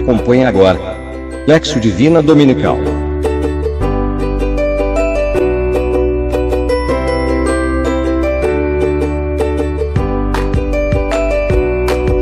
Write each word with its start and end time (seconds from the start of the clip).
Acompanhe 0.00 0.46
agora. 0.46 0.78
Lexo 1.46 1.78
Divina 1.78 2.22
Dominical. 2.22 2.78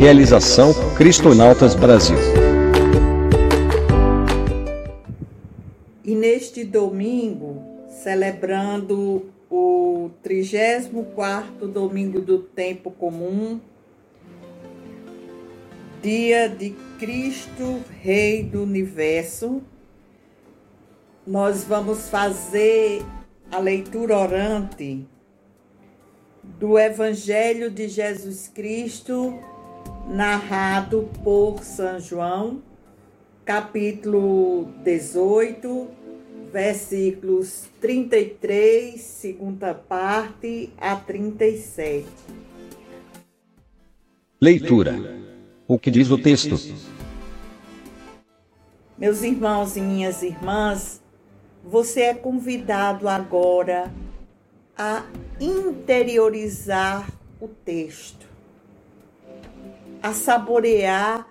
Realização 0.01 0.75
Cristonautas 0.97 1.77
Brasil. 1.77 2.17
E 6.05 6.17
neste 6.17 6.65
domingo, 6.65 7.63
celebrando 8.03 9.27
o 9.49 10.11
34º 10.27 11.69
domingo 11.73 12.21
do 12.21 12.39
tempo 12.41 12.91
comum, 12.91 13.61
dia 16.09 16.49
de 16.49 16.71
Cristo, 16.99 17.85
Rei 18.01 18.43
do 18.43 18.63
Universo, 18.63 19.63
nós 21.27 21.65
vamos 21.65 22.09
fazer 22.09 23.03
a 23.53 23.59
leitura 23.59 24.17
orante 24.17 25.07
do 26.43 26.79
Evangelho 26.79 27.71
de 27.71 27.89
Jesus 27.89 28.49
Cristo, 28.49 29.39
narrado 30.09 31.11
por 31.23 31.63
São 31.63 32.01
João, 32.01 32.63
capítulo 33.45 34.65
18, 34.83 35.89
versículos 36.51 37.69
33, 37.83 38.99
segunda 38.99 39.75
parte, 39.75 40.73
a 40.79 40.97
37. 40.97 42.07
Leitura. 44.41 45.19
O 45.71 45.79
que 45.79 45.91
diz 45.91 46.11
o 46.11 46.17
texto? 46.17 46.57
Meus 48.97 49.23
irmãos 49.23 49.77
e 49.77 49.83
minhas 49.83 50.23
irmãs, 50.23 51.03
você 51.63 52.05
é 52.05 52.15
convidado 52.15 53.07
agora 53.07 53.93
a 54.75 55.05
interiorizar 55.39 57.13
o 57.39 57.47
texto, 57.47 58.27
a 60.03 60.15
saborear 60.15 61.29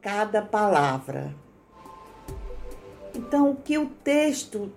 cada 0.00 0.40
palavra. 0.40 1.34
Então, 3.12 3.50
o 3.50 3.56
que 3.56 3.78
o 3.78 3.86
texto 3.86 4.70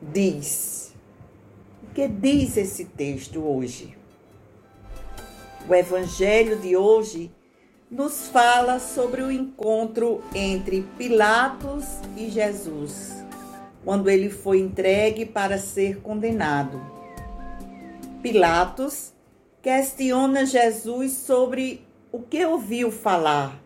diz? 0.00 0.94
O 1.82 1.92
que 1.92 2.06
diz 2.06 2.56
esse 2.56 2.84
texto 2.84 3.42
hoje? 3.42 3.98
O 5.68 5.74
evangelho 5.74 6.60
de 6.60 6.76
hoje 6.76 7.32
nos 7.90 8.28
fala 8.28 8.78
sobre 8.78 9.22
o 9.22 9.30
encontro 9.30 10.22
entre 10.34 10.82
Pilatos 10.96 11.84
e 12.16 12.30
Jesus, 12.30 13.12
quando 13.84 14.08
ele 14.08 14.30
foi 14.30 14.58
entregue 14.58 15.26
para 15.26 15.58
ser 15.58 16.00
condenado. 16.00 16.80
Pilatos 18.22 19.12
questiona 19.62 20.46
Jesus 20.46 21.12
sobre 21.12 21.86
o 22.10 22.20
que 22.20 22.44
ouviu 22.44 22.90
falar, 22.90 23.60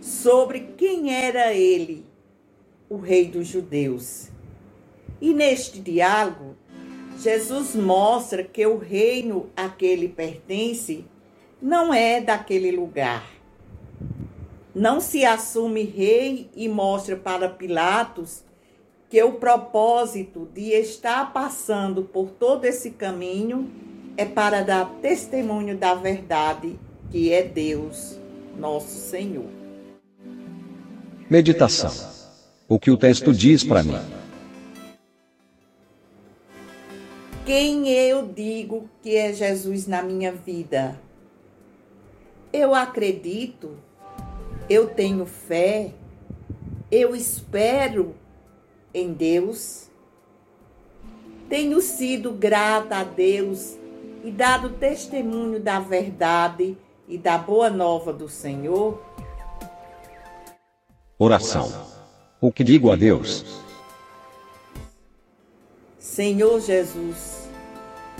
sobre 0.00 0.60
quem 0.76 1.12
era 1.14 1.52
ele, 1.52 2.06
o 2.88 2.96
rei 2.96 3.26
dos 3.26 3.48
judeus. 3.48 4.28
E 5.20 5.32
neste 5.34 5.80
diálogo, 5.80 6.56
Jesus 7.18 7.74
mostra 7.74 8.42
que 8.42 8.66
o 8.66 8.78
reino 8.78 9.50
a 9.56 9.68
que 9.68 9.86
ele 9.86 10.08
pertence 10.08 11.04
não 11.62 11.94
é 11.94 12.20
daquele 12.20 12.72
lugar 12.72 13.24
não 14.74 15.00
se 15.00 15.24
assume 15.24 15.82
rei 15.84 16.50
e 16.56 16.68
mostra 16.68 17.14
para 17.16 17.48
Pilatos 17.48 18.42
que 19.10 19.22
o 19.22 19.32
propósito 19.32 20.48
de 20.54 20.70
estar 20.70 21.32
passando 21.32 22.02
por 22.04 22.30
todo 22.30 22.64
esse 22.64 22.92
caminho 22.92 23.70
é 24.16 24.24
para 24.24 24.62
dar 24.62 24.86
testemunho 25.02 25.76
da 25.76 25.94
verdade 25.94 26.78
que 27.10 27.30
é 27.30 27.42
Deus, 27.42 28.18
nosso 28.58 28.88
Senhor. 28.88 29.50
Meditação. 31.28 31.90
O 32.66 32.78
que 32.78 32.90
o 32.90 32.96
texto 32.96 33.34
diz 33.34 33.62
para 33.62 33.82
mim? 33.82 33.98
Quem 37.44 37.90
eu 37.90 38.26
digo 38.26 38.88
que 39.02 39.16
é 39.16 39.34
Jesus 39.34 39.86
na 39.86 40.02
minha 40.02 40.32
vida? 40.32 40.98
Eu 42.52 42.74
acredito 42.74 43.76
eu 44.68 44.88
tenho 44.88 45.26
fé, 45.26 45.92
eu 46.90 47.14
espero 47.14 48.14
em 48.94 49.12
Deus, 49.12 49.90
tenho 51.48 51.80
sido 51.80 52.32
grata 52.32 52.96
a 52.96 53.04
Deus 53.04 53.76
e 54.24 54.30
dado 54.30 54.70
testemunho 54.70 55.60
da 55.60 55.78
verdade 55.78 56.76
e 57.08 57.18
da 57.18 57.36
boa 57.36 57.68
nova 57.68 58.12
do 58.12 58.28
Senhor. 58.28 59.02
Oração. 61.18 61.70
O 62.40 62.50
que 62.50 62.64
digo 62.64 62.90
a 62.90 62.96
Deus? 62.96 63.44
Senhor 65.98 66.60
Jesus, 66.60 67.48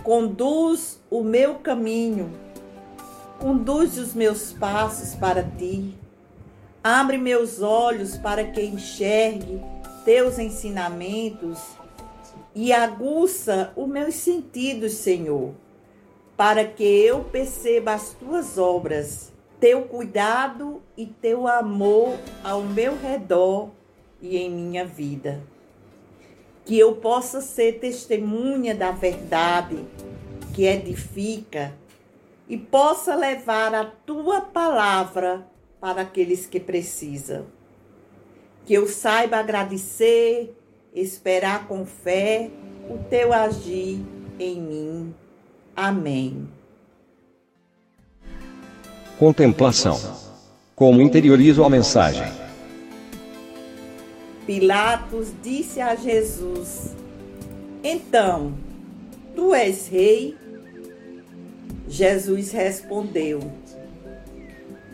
conduz 0.05 1.01
o 1.11 1.23
meu 1.23 1.57
caminho, 1.57 2.31
conduz 3.43 3.99
os 3.99 4.15
meus 4.15 4.53
passos 4.53 5.17
para 5.17 5.43
ti. 5.43 5.99
Abre 6.83 7.19
meus 7.19 7.61
olhos 7.61 8.17
para 8.17 8.45
que 8.45 8.63
enxergue 8.63 9.61
teus 10.05 10.39
ensinamentos 10.39 11.59
e 12.55 12.73
aguça 12.73 13.73
os 13.75 13.89
meus 13.89 14.15
sentidos, 14.15 14.93
Senhor, 14.93 15.55
para 16.37 16.65
que 16.65 16.85
eu 16.85 17.25
perceba 17.25 17.95
as 17.95 18.15
tuas 18.15 18.59
obras, 18.59 19.33
teu 19.59 19.83
cuidado 19.83 20.81
e 20.97 21.05
teu 21.05 21.49
amor 21.49 22.17
ao 22.45 22.63
meu 22.63 22.97
redor 22.97 23.71
e 24.21 24.37
em 24.37 24.51
minha 24.51 24.85
vida. 24.85 25.43
Que 26.65 26.79
eu 26.79 26.95
possa 26.95 27.41
ser 27.41 27.81
testemunha 27.81 28.73
da 28.73 28.93
verdade 28.93 29.85
que 30.55 30.65
edifica 30.65 31.73
e 32.53 32.57
possa 32.59 33.15
levar 33.15 33.75
a 33.75 33.83
tua 33.83 34.43
palavra 34.43 35.47
para 35.81 36.03
aqueles 36.03 36.45
que 36.45 36.61
precisam. 36.61 37.47
Que 38.67 38.75
eu 38.75 38.87
saiba 38.87 39.39
agradecer, 39.39 40.55
esperar 40.95 41.67
com 41.67 41.87
fé 41.87 42.51
o 42.91 42.99
teu 43.09 43.33
agir 43.33 44.05
em 44.39 44.61
mim. 44.61 45.15
Amém. 45.75 46.47
Contemplação. 49.19 49.99
Como 50.77 51.01
interiorizo 51.01 51.65
a 51.65 51.71
mensagem? 51.71 52.31
Pilatos 54.45 55.29
disse 55.43 55.81
a 55.81 55.95
Jesus: 55.95 56.95
Então, 57.83 58.53
tu 59.35 59.55
és 59.55 59.89
rei? 59.89 60.42
Jesus 61.93 62.53
respondeu: 62.53 63.53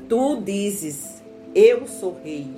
Tu 0.09 0.41
dizes: 0.41 1.23
Eu 1.55 1.87
sou 1.87 2.21
rei. 2.25 2.53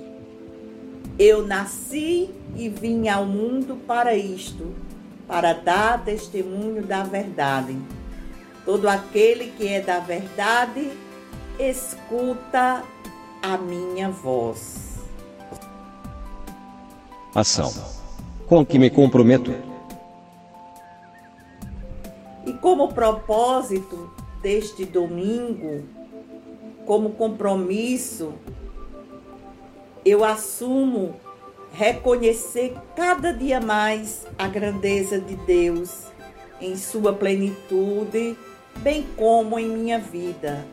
Eu 1.19 1.45
nasci 1.45 2.31
e 2.55 2.67
vim 2.67 3.07
ao 3.07 3.23
mundo 3.23 3.75
para 3.85 4.15
isto, 4.15 4.73
para 5.27 5.53
dar 5.53 6.03
testemunho 6.03 6.81
da 6.81 7.03
verdade. 7.03 7.77
Todo 8.65 8.89
aquele 8.89 9.51
que 9.51 9.67
é 9.67 9.79
da 9.79 9.99
verdade, 9.99 10.91
escuta 11.59 12.83
a 13.43 13.57
minha 13.59 14.09
voz. 14.09 15.01
Ação. 17.35 17.71
Com 18.47 18.65
que 18.65 18.79
me 18.79 18.89
comprometo? 18.89 19.53
E 22.43 22.53
como 22.53 22.91
propósito 22.91 24.20
deste 24.41 24.85
domingo, 24.85 25.83
como 26.85 27.11
compromisso, 27.11 28.33
eu 30.03 30.23
assumo 30.23 31.15
reconhecer 31.71 32.73
cada 32.95 33.31
dia 33.31 33.61
mais 33.61 34.25
a 34.37 34.47
grandeza 34.47 35.19
de 35.19 35.35
Deus 35.35 36.07
em 36.59 36.75
sua 36.75 37.13
plenitude, 37.13 38.37
bem 38.77 39.05
como 39.15 39.57
em 39.57 39.67
minha 39.67 39.99
vida. 39.99 40.65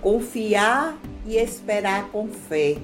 Confiar 0.00 0.96
e 1.26 1.36
esperar 1.36 2.08
com 2.10 2.28
fé. 2.28 2.76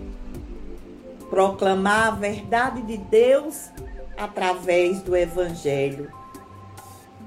Proclamar 1.31 2.08
a 2.08 2.11
verdade 2.11 2.82
de 2.82 2.99
Deus 2.99 3.70
através 4.16 5.00
do 5.02 5.16
Evangelho. 5.16 6.11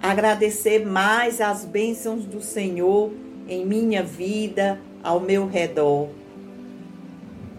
Agradecer 0.02 0.86
mais 0.86 1.42
as 1.42 1.66
bênçãos 1.66 2.26
do 2.26 2.42
Senhor 2.42 3.12
em 3.48 3.66
minha 3.66 4.04
vida, 4.04 4.80
ao 5.04 5.20
meu 5.20 5.48
redor. 5.48 6.10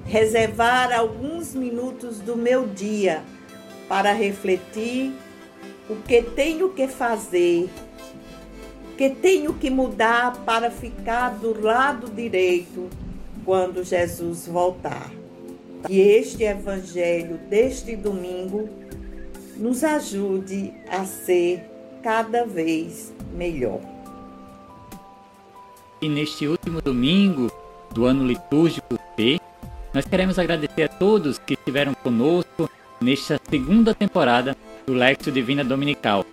reservar 0.05 0.91
alguns 0.93 1.55
minutos 1.55 2.19
do 2.19 2.35
meu 2.35 2.67
dia 2.67 3.23
para 3.89 4.13
refletir 4.13 5.13
o 5.89 5.97
que 5.97 6.23
tenho 6.23 6.71
que 6.71 6.89
fazer, 6.89 7.69
o 8.93 8.97
que 8.97 9.11
tenho 9.11 9.53
que 9.55 9.69
mudar 9.69 10.45
para 10.45 10.71
ficar 10.71 11.31
do 11.39 11.61
lado 11.61 12.11
direito 12.11 12.89
quando 13.45 13.85
Jesus 13.85 14.47
voltar. 14.47 15.11
Que 15.87 16.01
este 16.01 16.43
evangelho 16.43 17.39
deste 17.49 17.95
domingo 17.95 18.69
nos 19.57 19.85
ajude 19.85 20.73
a 20.91 21.05
ser 21.05 21.65
cada 22.03 22.45
vez 22.45 23.13
melhor. 23.35 23.81
E 26.01 26.09
neste 26.09 26.47
último 26.47 26.81
domingo 26.81 27.51
do 27.93 28.05
ano 28.07 28.25
litúrgico 28.25 28.99
P, 29.17 29.41
nós 29.93 30.05
queremos 30.05 30.39
agradecer 30.39 30.85
a 30.85 30.89
todos 30.89 31.39
que 31.39 31.55
estiveram 31.55 31.95
conosco 31.95 32.71
nesta 33.01 33.41
segunda 33.49 33.95
temporada 33.95 34.57
do 34.87 34.93
Lexo 34.93 35.33
Divina 35.33 35.65
Dominical. 35.65 36.25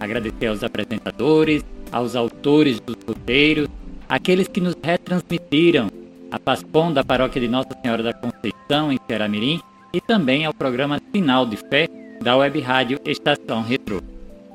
Agradecer 0.00 0.46
aos 0.46 0.64
apresentadores, 0.64 1.64
aos 1.92 2.16
autores 2.16 2.80
dos 2.80 2.96
roteiros, 3.06 3.68
aqueles 4.08 4.48
que 4.48 4.60
nos 4.60 4.76
retransmitiram, 4.82 5.88
a 6.30 6.38
Paspom 6.38 6.92
da 6.92 7.04
Paróquia 7.04 7.40
de 7.40 7.48
Nossa 7.48 7.76
Senhora 7.80 8.02
da 8.02 8.12
Conceição, 8.12 8.90
em 8.90 8.98
Ceará-Mirim, 9.06 9.60
e 9.92 10.00
também 10.00 10.44
ao 10.44 10.54
programa 10.54 11.00
Sinal 11.14 11.46
de 11.46 11.56
Fé 11.56 11.86
da 12.20 12.36
Web 12.36 12.60
Rádio 12.60 12.98
Estação 13.04 13.62
Retro. 13.62 14.11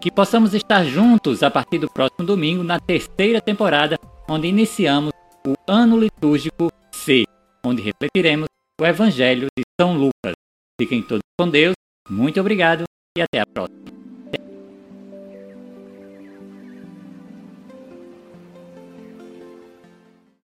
Que 0.07 0.11
possamos 0.11 0.53
estar 0.53 0.85
juntos 0.85 1.43
a 1.43 1.51
partir 1.51 1.79
do 1.79 1.91
próximo 1.91 2.25
domingo 2.25 2.63
na 2.63 2.79
terceira 2.79 3.41
temporada, 3.41 3.97
onde 4.29 4.47
iniciamos 4.47 5.11
o 5.45 5.53
Ano 5.67 5.99
Litúrgico 5.99 6.71
C, 6.93 7.25
onde 7.65 7.81
refletiremos 7.81 8.47
o 8.79 8.85
Evangelho 8.85 9.47
de 9.57 9.65
São 9.77 9.97
Lucas. 9.97 10.31
Fiquem 10.79 11.03
todos 11.03 11.23
com 11.37 11.49
Deus, 11.49 11.73
muito 12.09 12.39
obrigado 12.39 12.85
e 13.17 13.21
até 13.21 13.41
a 13.41 13.45
próxima. 13.45 13.96